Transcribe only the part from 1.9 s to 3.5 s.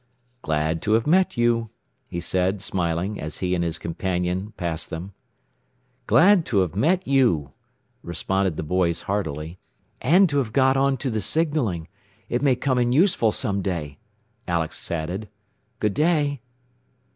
he said, smiling, as